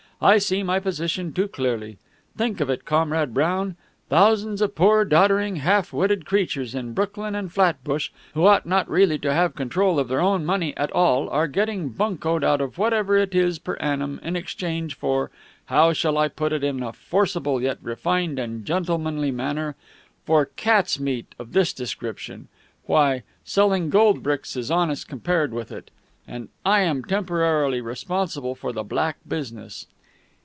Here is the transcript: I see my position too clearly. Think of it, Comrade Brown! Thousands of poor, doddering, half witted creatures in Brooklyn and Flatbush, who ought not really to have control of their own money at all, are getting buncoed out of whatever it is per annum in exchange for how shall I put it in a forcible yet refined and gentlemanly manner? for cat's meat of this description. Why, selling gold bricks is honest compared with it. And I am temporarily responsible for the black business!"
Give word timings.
I 0.23 0.37
see 0.37 0.61
my 0.61 0.79
position 0.79 1.33
too 1.33 1.47
clearly. 1.47 1.97
Think 2.37 2.59
of 2.61 2.69
it, 2.69 2.85
Comrade 2.85 3.33
Brown! 3.33 3.75
Thousands 4.07 4.61
of 4.61 4.75
poor, 4.75 5.03
doddering, 5.03 5.55
half 5.55 5.91
witted 5.91 6.27
creatures 6.27 6.75
in 6.75 6.93
Brooklyn 6.93 7.33
and 7.33 7.51
Flatbush, 7.51 8.11
who 8.35 8.45
ought 8.45 8.67
not 8.67 8.87
really 8.87 9.17
to 9.17 9.33
have 9.33 9.55
control 9.55 9.97
of 9.97 10.09
their 10.09 10.21
own 10.21 10.45
money 10.45 10.77
at 10.77 10.91
all, 10.91 11.27
are 11.31 11.47
getting 11.47 11.89
buncoed 11.89 12.43
out 12.43 12.61
of 12.61 12.77
whatever 12.77 13.17
it 13.17 13.33
is 13.33 13.57
per 13.57 13.73
annum 13.77 14.19
in 14.21 14.35
exchange 14.35 14.93
for 14.95 15.31
how 15.65 15.91
shall 15.91 16.19
I 16.19 16.27
put 16.27 16.53
it 16.53 16.63
in 16.63 16.83
a 16.83 16.93
forcible 16.93 17.59
yet 17.59 17.79
refined 17.81 18.37
and 18.37 18.63
gentlemanly 18.63 19.31
manner? 19.31 19.75
for 20.23 20.45
cat's 20.45 20.99
meat 20.99 21.33
of 21.39 21.53
this 21.53 21.73
description. 21.73 22.47
Why, 22.85 23.23
selling 23.43 23.89
gold 23.89 24.21
bricks 24.21 24.55
is 24.55 24.69
honest 24.69 25.07
compared 25.07 25.51
with 25.51 25.71
it. 25.71 25.89
And 26.27 26.49
I 26.63 26.81
am 26.81 27.03
temporarily 27.05 27.81
responsible 27.81 28.53
for 28.53 28.71
the 28.71 28.83
black 28.83 29.17
business!" 29.27 29.87